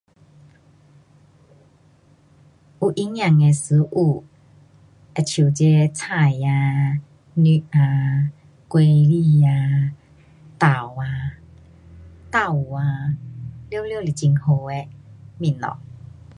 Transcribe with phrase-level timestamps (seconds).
[2.79, 4.23] 有营养的食物
[5.15, 6.97] 好像这菜啊,
[7.35, 8.31] 肉啊,
[8.67, 9.93] 水果啊，
[10.57, 11.37] 豆啊，
[12.31, 13.15] 豆腐啊，
[13.69, 14.87] 全部是很好的
[15.37, 15.61] 东西。